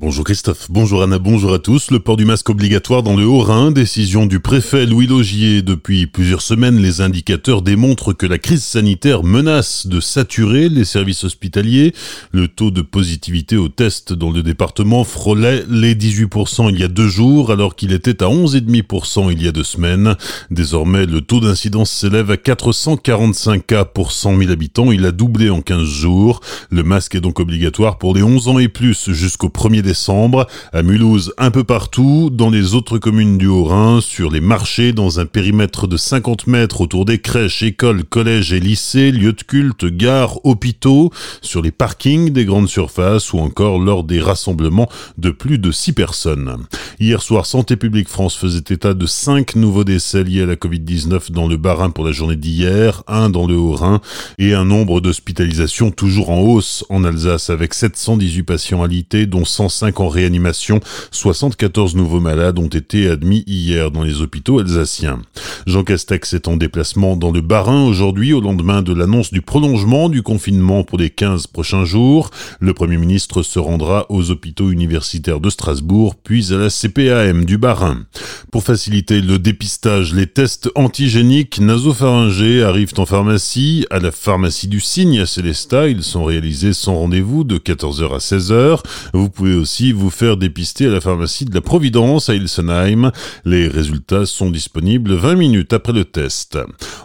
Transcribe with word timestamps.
Bonjour 0.00 0.24
Christophe, 0.24 0.68
bonjour 0.70 1.02
Anna, 1.02 1.18
bonjour 1.18 1.52
à 1.52 1.58
tous. 1.58 1.90
Le 1.90 1.98
port 1.98 2.16
du 2.16 2.24
masque 2.24 2.48
obligatoire 2.50 3.02
dans 3.02 3.16
le 3.16 3.24
Haut-Rhin, 3.24 3.72
décision 3.72 4.26
du 4.26 4.38
préfet 4.38 4.86
Louis 4.86 5.08
Logier. 5.08 5.60
Depuis 5.60 6.06
plusieurs 6.06 6.40
semaines, 6.40 6.80
les 6.80 7.00
indicateurs 7.00 7.62
démontrent 7.62 8.12
que 8.12 8.24
la 8.24 8.38
crise 8.38 8.62
sanitaire 8.62 9.24
menace 9.24 9.88
de 9.88 9.98
saturer 9.98 10.68
les 10.68 10.84
services 10.84 11.24
hospitaliers. 11.24 11.94
Le 12.30 12.46
taux 12.46 12.70
de 12.70 12.80
positivité 12.80 13.56
au 13.56 13.68
test 13.68 14.12
dans 14.12 14.30
le 14.30 14.44
département 14.44 15.02
frôlait 15.02 15.64
les 15.68 15.96
18% 15.96 16.70
il 16.70 16.78
y 16.78 16.84
a 16.84 16.88
deux 16.88 17.08
jours, 17.08 17.50
alors 17.50 17.74
qu'il 17.74 17.92
était 17.92 18.22
à 18.22 18.26
11,5% 18.26 19.32
il 19.32 19.42
y 19.42 19.48
a 19.48 19.52
deux 19.52 19.64
semaines. 19.64 20.14
Désormais, 20.52 21.06
le 21.06 21.22
taux 21.22 21.40
d'incidence 21.40 21.90
s'élève 21.90 22.30
à 22.30 22.36
445 22.36 23.66
cas 23.66 23.84
pour 23.84 24.12
100 24.12 24.38
000 24.38 24.52
habitants. 24.52 24.92
Il 24.92 25.04
a 25.06 25.10
doublé 25.10 25.50
en 25.50 25.60
15 25.60 25.82
jours. 25.82 26.38
Le 26.70 26.84
masque 26.84 27.16
est 27.16 27.20
donc 27.20 27.40
obligatoire 27.40 27.98
pour 27.98 28.14
les 28.14 28.22
11 28.22 28.46
ans 28.46 28.60
et 28.60 28.68
plus 28.68 29.10
jusqu'au 29.10 29.48
1er 29.48 29.87
à 30.72 30.82
Mulhouse, 30.82 31.32
un 31.38 31.50
peu 31.50 31.64
partout, 31.64 32.28
dans 32.30 32.50
les 32.50 32.74
autres 32.74 32.98
communes 32.98 33.38
du 33.38 33.46
Haut-Rhin, 33.46 34.00
sur 34.02 34.30
les 34.30 34.40
marchés, 34.40 34.92
dans 34.92 35.18
un 35.18 35.24
périmètre 35.24 35.86
de 35.86 35.96
50 35.96 36.46
mètres 36.46 36.82
autour 36.82 37.06
des 37.06 37.18
crèches, 37.18 37.62
écoles, 37.62 38.04
collèges 38.04 38.52
et 38.52 38.60
lycées, 38.60 39.10
lieux 39.12 39.32
de 39.32 39.42
culte, 39.42 39.86
gares, 39.86 40.44
hôpitaux, 40.44 41.10
sur 41.40 41.62
les 41.62 41.70
parkings 41.70 42.30
des 42.30 42.44
grandes 42.44 42.68
surfaces 42.68 43.32
ou 43.32 43.38
encore 43.38 43.78
lors 43.78 44.04
des 44.04 44.20
rassemblements 44.20 44.88
de 45.16 45.30
plus 45.30 45.58
de 45.58 45.72
6 45.72 45.92
personnes. 45.94 46.56
Hier 47.00 47.22
soir, 47.22 47.46
Santé 47.46 47.76
publique 47.76 48.08
France 48.08 48.34
faisait 48.34 48.58
état 48.70 48.92
de 48.92 49.06
5 49.06 49.54
nouveaux 49.54 49.84
décès 49.84 50.24
liés 50.24 50.42
à 50.42 50.46
la 50.46 50.56
Covid-19 50.56 51.30
dans 51.30 51.46
le 51.46 51.56
Bas-Rhin 51.56 51.90
pour 51.90 52.04
la 52.04 52.10
journée 52.10 52.34
d'hier, 52.34 53.04
un 53.06 53.30
dans 53.30 53.46
le 53.46 53.54
Haut-Rhin 53.54 54.00
et 54.38 54.52
un 54.52 54.64
nombre 54.64 55.00
d'hospitalisations 55.00 55.92
toujours 55.92 56.30
en 56.30 56.40
hausse 56.40 56.84
en 56.88 57.04
Alsace 57.04 57.50
avec 57.50 57.74
718 57.74 58.42
patients 58.42 58.82
alités 58.82 59.26
dont 59.26 59.44
105 59.44 59.78
5 59.78 60.00
en 60.00 60.08
réanimation. 60.08 60.80
74 61.12 61.94
nouveaux 61.94 62.18
malades 62.18 62.58
ont 62.58 62.66
été 62.66 63.08
admis 63.08 63.44
hier 63.46 63.92
dans 63.92 64.02
les 64.02 64.20
hôpitaux 64.20 64.58
alsaciens. 64.58 65.22
Jean 65.68 65.84
Castex 65.84 66.32
est 66.32 66.48
en 66.48 66.56
déplacement 66.56 67.14
dans 67.14 67.30
le 67.30 67.42
Bas-Rhin 67.42 67.84
aujourd'hui 67.84 68.32
au 68.32 68.40
lendemain 68.40 68.82
de 68.82 68.92
l'annonce 68.92 69.32
du 69.32 69.40
prolongement 69.40 70.08
du 70.08 70.22
confinement 70.22 70.82
pour 70.82 70.98
les 70.98 71.10
15 71.10 71.46
prochains 71.46 71.84
jours. 71.84 72.30
Le 72.58 72.74
Premier 72.74 72.96
ministre 72.96 73.44
se 73.44 73.60
rendra 73.60 74.06
aux 74.08 74.32
hôpitaux 74.32 74.72
universitaires 74.72 75.38
de 75.38 75.48
Strasbourg 75.48 76.16
puis 76.16 76.52
à 76.52 76.56
la 76.56 76.70
CPAM 76.88 77.44
du 77.44 77.58
Bas-Rhin. 77.58 78.06
Pour 78.50 78.62
faciliter 78.62 79.20
le 79.20 79.38
dépistage, 79.38 80.14
les 80.14 80.26
tests 80.26 80.70
antigéniques 80.74 81.60
nasopharyngés 81.60 82.62
arrivent 82.62 82.94
en 82.96 83.04
pharmacie. 83.04 83.86
À 83.90 83.98
la 83.98 84.10
pharmacie 84.10 84.68
du 84.68 84.80
Cygne 84.80 85.20
à 85.20 85.26
Célestat, 85.26 85.88
ils 85.88 86.02
sont 86.02 86.24
réalisés 86.24 86.72
sans 86.72 86.94
rendez-vous 86.94 87.44
de 87.44 87.58
14h 87.58 88.14
à 88.14 88.18
16h. 88.18 88.80
Vous 89.12 89.28
pouvez 89.28 89.54
aussi 89.54 89.92
vous 89.92 90.08
faire 90.08 90.38
dépister 90.38 90.86
à 90.86 90.90
la 90.90 91.00
pharmacie 91.00 91.44
de 91.44 91.54
la 91.54 91.60
Providence 91.60 92.30
à 92.30 92.34
Ilsenheim. 92.34 93.12
Les 93.44 93.68
résultats 93.68 94.24
sont 94.24 94.50
disponibles 94.50 95.14
20 95.14 95.34
minutes 95.34 95.72
après 95.74 95.92
le 95.92 96.06
test. 96.06 96.58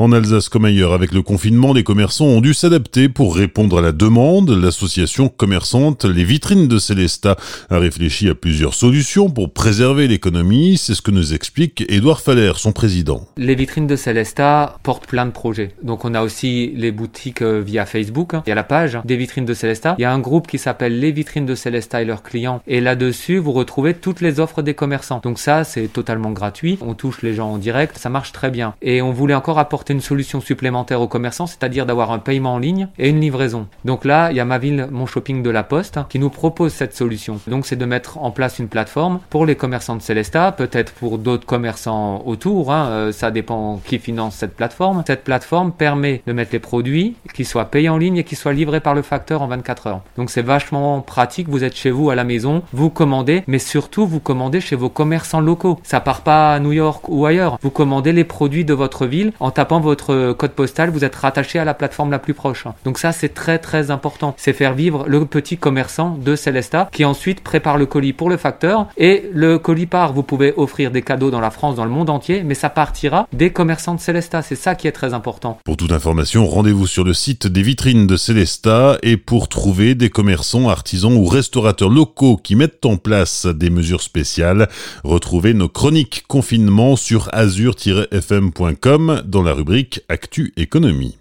En 0.00 0.10
Alsace 0.10 0.48
comme 0.48 0.64
ailleurs, 0.64 0.92
avec 0.92 1.12
le 1.12 1.22
confinement, 1.22 1.72
les 1.72 1.84
commerçants 1.84 2.26
ont 2.26 2.40
dû 2.40 2.52
s'adapter 2.52 3.08
pour 3.08 3.36
répondre 3.36 3.78
à 3.78 3.82
la 3.82 3.92
demande. 3.92 4.50
L'association 4.50 5.28
commerçante 5.28 6.04
Les 6.04 6.24
Vitrines 6.24 6.66
de 6.66 6.78
Célestat 6.78 7.36
a 7.70 7.78
réfléchi 7.78 8.28
à 8.28 8.34
plusieurs 8.34 8.74
solutions 8.74 9.30
pour 9.30 9.52
préserver 9.68 10.08
l'économie. 10.08 10.78
C'est 10.78 10.94
ce 10.94 11.02
que 11.02 11.10
nous 11.10 11.34
explique 11.34 11.84
Édouard 11.90 12.22
Faller, 12.22 12.52
son 12.56 12.72
président. 12.72 13.26
Les 13.36 13.54
Vitrines 13.54 13.86
de 13.86 13.96
Célestat 13.96 14.78
portent 14.82 15.06
plein 15.06 15.26
de 15.26 15.30
projets. 15.30 15.74
Donc 15.82 16.06
on 16.06 16.14
a 16.14 16.22
aussi 16.22 16.72
les 16.74 16.90
boutiques 16.90 17.42
euh, 17.42 17.60
via 17.60 17.84
Facebook. 17.84 18.32
Il 18.46 18.48
y 18.48 18.52
a 18.52 18.54
la 18.54 18.64
page 18.64 18.98
des 19.04 19.18
Vitrines 19.18 19.44
de 19.44 19.52
Célestat. 19.52 19.96
Il 19.98 20.02
y 20.02 20.06
a 20.06 20.10
un 20.10 20.20
groupe 20.20 20.46
qui 20.46 20.56
s'appelle 20.56 20.98
Les 20.98 21.12
Vitrines 21.12 21.44
de 21.44 21.54
Célestat 21.54 22.00
et 22.00 22.06
leurs 22.06 22.22
clients 22.22 22.62
et 22.66 22.80
là-dessus, 22.80 23.36
vous 23.36 23.52
retrouvez 23.52 23.92
toutes 23.92 24.22
les 24.22 24.40
offres 24.40 24.62
des 24.62 24.72
commerçants. 24.72 25.20
Donc 25.22 25.38
ça, 25.38 25.64
c'est 25.64 25.88
totalement 25.88 26.30
gratuit. 26.30 26.78
On 26.80 26.94
touche 26.94 27.20
les 27.20 27.34
gens 27.34 27.50
en 27.50 27.58
direct, 27.58 27.98
ça 27.98 28.08
marche 28.08 28.32
très 28.32 28.50
bien. 28.50 28.72
Et 28.80 29.02
on 29.02 29.12
voulait 29.12 29.34
encore 29.34 29.58
apporter 29.58 29.92
une 29.92 30.00
solution 30.00 30.40
supplémentaire 30.40 31.02
aux 31.02 31.08
commerçants, 31.08 31.46
c'est-à-dire 31.46 31.84
d'avoir 31.84 32.10
un 32.10 32.20
paiement 32.20 32.54
en 32.54 32.58
ligne 32.58 32.88
et 32.98 33.10
une 33.10 33.20
livraison. 33.20 33.66
Donc 33.84 34.06
là, 34.06 34.30
il 34.30 34.38
y 34.38 34.40
a 34.40 34.46
ma 34.46 34.56
ville, 34.56 34.88
mon 34.90 35.04
shopping 35.04 35.42
de 35.42 35.50
la 35.50 35.62
Poste, 35.62 35.98
qui 36.08 36.18
nous 36.18 36.30
propose 36.30 36.72
cette 36.72 36.96
solution. 36.96 37.38
Donc 37.46 37.66
c'est 37.66 37.76
de 37.76 37.84
mettre 37.84 38.16
en 38.16 38.30
place 38.30 38.58
une 38.58 38.68
plateforme 38.68 39.20
pour 39.28 39.44
les 39.44 39.57
commerçants 39.58 39.96
de 39.96 40.02
Célesta, 40.02 40.52
peut-être 40.52 40.92
pour 40.94 41.18
d'autres 41.18 41.44
commerçants 41.44 42.22
autour. 42.24 42.72
Hein, 42.72 42.88
euh, 42.88 43.12
ça 43.12 43.30
dépend 43.30 43.80
qui 43.84 43.98
finance 43.98 44.36
cette 44.36 44.56
plateforme. 44.56 45.02
Cette 45.06 45.24
plateforme 45.24 45.72
permet 45.72 46.22
de 46.26 46.32
mettre 46.32 46.52
les 46.52 46.58
produits 46.58 47.16
qui 47.34 47.44
soient 47.44 47.66
payés 47.66 47.90
en 47.90 47.98
ligne 47.98 48.16
et 48.16 48.24
qui 48.24 48.36
soient 48.36 48.54
livrés 48.54 48.80
par 48.80 48.94
le 48.94 49.02
facteur 49.02 49.42
en 49.42 49.48
24 49.48 49.86
heures. 49.88 50.00
Donc 50.16 50.30
c'est 50.30 50.42
vachement 50.42 51.00
pratique. 51.02 51.48
Vous 51.48 51.64
êtes 51.64 51.76
chez 51.76 51.90
vous 51.90 52.08
à 52.08 52.14
la 52.14 52.24
maison 52.24 52.62
vous 52.72 52.90
commandez, 52.90 53.42
mais 53.46 53.58
surtout 53.58 54.06
vous 54.06 54.20
commandez 54.20 54.60
chez 54.60 54.76
vos 54.76 54.88
commerçants 54.88 55.40
locaux. 55.40 55.78
Ça 55.82 56.00
part 56.00 56.22
pas 56.22 56.54
à 56.54 56.60
New 56.60 56.72
York 56.72 57.08
ou 57.08 57.26
ailleurs. 57.26 57.58
Vous 57.60 57.70
commandez 57.70 58.12
les 58.12 58.24
produits 58.24 58.64
de 58.64 58.74
votre 58.74 59.06
ville 59.06 59.32
en 59.40 59.50
tapant 59.50 59.80
votre 59.80 60.32
code 60.32 60.52
postal, 60.52 60.90
vous 60.90 61.04
êtes 61.04 61.16
rattaché 61.16 61.58
à 61.58 61.64
la 61.64 61.74
plateforme 61.74 62.10
la 62.10 62.18
plus 62.18 62.34
proche. 62.34 62.66
Donc 62.84 62.98
ça 62.98 63.12
c'est 63.12 63.30
très 63.30 63.58
très 63.58 63.90
important. 63.90 64.34
C'est 64.36 64.52
faire 64.52 64.74
vivre 64.74 65.04
le 65.08 65.24
petit 65.24 65.58
commerçant 65.58 66.10
de 66.10 66.36
Celesta 66.36 66.88
qui 66.92 67.04
ensuite 67.04 67.42
prépare 67.42 67.78
le 67.78 67.86
colis 67.86 68.12
pour 68.12 68.30
le 68.30 68.36
facteur 68.36 68.86
et 68.96 69.28
le 69.32 69.47
part. 69.88 70.12
Vous 70.12 70.22
pouvez 70.22 70.52
offrir 70.56 70.90
des 70.90 71.02
cadeaux 71.02 71.30
dans 71.30 71.40
la 71.40 71.50
France, 71.50 71.76
dans 71.76 71.84
le 71.84 71.90
monde 71.90 72.10
entier, 72.10 72.42
mais 72.42 72.54
ça 72.54 72.70
partira 72.70 73.26
des 73.32 73.50
commerçants 73.50 73.94
de 73.94 74.00
Celesta. 74.00 74.42
C'est 74.42 74.56
ça 74.56 74.74
qui 74.74 74.86
est 74.86 74.92
très 74.92 75.14
important. 75.14 75.58
Pour 75.64 75.76
toute 75.76 75.92
information, 75.92 76.46
rendez-vous 76.46 76.86
sur 76.86 77.04
le 77.04 77.14
site 77.14 77.46
des 77.46 77.62
vitrines 77.62 78.06
de 78.06 78.16
Celesta 78.16 78.98
et 79.02 79.16
pour 79.16 79.48
trouver 79.48 79.94
des 79.94 80.10
commerçants, 80.10 80.68
artisans 80.68 81.14
ou 81.14 81.26
restaurateurs 81.26 81.90
locaux 81.90 82.36
qui 82.36 82.56
mettent 82.56 82.86
en 82.86 82.96
place 82.96 83.46
des 83.46 83.70
mesures 83.70 84.02
spéciales. 84.02 84.68
Retrouvez 85.04 85.54
nos 85.54 85.68
chroniques 85.68 86.24
confinement 86.28 86.96
sur 86.96 87.28
azur-fm.com 87.32 89.22
dans 89.24 89.42
la 89.42 89.52
rubrique 89.52 90.00
Actu 90.08 90.52
Économie. 90.56 91.17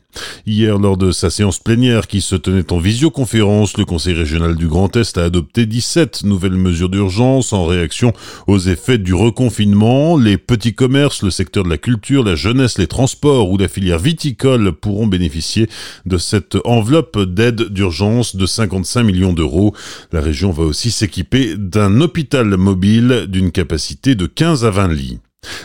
Hier, 0.49 0.79
lors 0.79 0.95
de 0.95 1.11
sa 1.11 1.29
séance 1.29 1.59
plénière 1.59 2.07
qui 2.07 2.21
se 2.21 2.37
tenait 2.37 2.71
en 2.71 2.79
visioconférence, 2.79 3.77
le 3.77 3.83
Conseil 3.83 4.13
régional 4.13 4.55
du 4.55 4.69
Grand 4.69 4.95
Est 4.95 5.17
a 5.17 5.25
adopté 5.25 5.65
17 5.65 6.23
nouvelles 6.23 6.53
mesures 6.53 6.87
d'urgence 6.87 7.51
en 7.51 7.65
réaction 7.65 8.13
aux 8.47 8.57
effets 8.57 8.97
du 8.97 9.13
reconfinement. 9.13 10.17
Les 10.17 10.37
petits 10.37 10.73
commerces, 10.73 11.21
le 11.21 11.31
secteur 11.31 11.65
de 11.65 11.69
la 11.69 11.77
culture, 11.77 12.23
la 12.23 12.35
jeunesse, 12.35 12.77
les 12.77 12.87
transports 12.87 13.51
ou 13.51 13.57
la 13.57 13.67
filière 13.67 13.99
viticole 13.99 14.71
pourront 14.71 15.07
bénéficier 15.07 15.67
de 16.05 16.17
cette 16.17 16.57
enveloppe 16.63 17.19
d'aide 17.19 17.63
d'urgence 17.63 18.37
de 18.37 18.45
55 18.45 19.03
millions 19.03 19.33
d'euros. 19.33 19.75
La 20.13 20.21
région 20.21 20.51
va 20.51 20.63
aussi 20.63 20.91
s'équiper 20.91 21.55
d'un 21.57 21.99
hôpital 21.99 22.55
mobile 22.55 23.25
d'une 23.27 23.51
capacité 23.51 24.15
de 24.15 24.27
15 24.27 24.63
à 24.63 24.69
20 24.69 24.87
lits. 24.93 25.19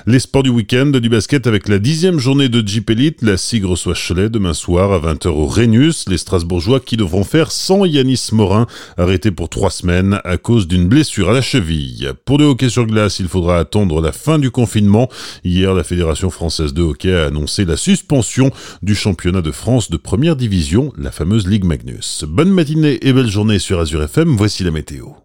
Les 0.07 0.19
sports 0.19 0.43
du 0.43 0.51
week-end, 0.51 0.87
du 0.87 1.09
basket 1.09 1.47
avec 1.47 1.69
la 1.69 1.79
dixième 1.79 2.19
journée 2.19 2.49
de 2.49 2.67
Jeep 2.67 2.91
Elite, 2.91 3.23
la 3.23 3.37
SIG 3.37 3.65
reçoit 3.65 3.95
demain 4.29 4.55
soir 4.55 4.93
à 4.93 4.99
20h 4.99 5.29
au 5.29 5.47
Rhenus, 5.47 6.09
les 6.09 6.19
Strasbourgeois 6.19 6.81
qui 6.81 6.97
devront 6.97 7.25
faire 7.25 7.51
sans 7.51 7.85
Yanis 7.85 8.29
Morin, 8.33 8.67
arrêté 8.97 9.31
pour 9.31 9.49
trois 9.49 9.71
semaines 9.71 10.21
à 10.25 10.37
cause 10.37 10.67
d'une 10.67 10.89
blessure 10.89 11.31
à 11.31 11.33
la 11.33 11.43
cheville. 11.43 12.13
Pour 12.25 12.39
le 12.39 12.45
hockey 12.45 12.69
sur 12.69 12.87
glace, 12.87 13.21
il 13.21 13.29
faudra 13.29 13.59
attendre 13.59 14.01
la 14.01 14.13
fin 14.13 14.39
du 14.39 14.51
confinement. 14.51 15.09
Hier, 15.45 15.75
la 15.75 15.85
Fédération 15.85 16.31
française 16.31 16.75
de 16.75 16.83
hockey 16.83 17.15
a 17.15 17.27
annoncé 17.27 17.65
la 17.65 17.77
suspension 17.77 18.51
du 18.83 18.95
championnat 18.95 19.43
de 19.43 19.51
France 19.51 19.91
de 19.91 19.97
première 19.97 20.37
division, 20.37 20.93
la 20.99 21.11
fameuse 21.11 21.47
Ligue 21.47 21.65
Magnus. 21.65 22.25
Bonne 22.29 22.51
matinée 22.51 22.99
et 23.03 23.13
belle 23.13 23.31
journée 23.31 23.59
sur 23.59 23.81
Azure 23.81 24.03
FM, 24.03 24.37
voici 24.37 24.65
la 24.65 24.71
météo. 24.71 25.23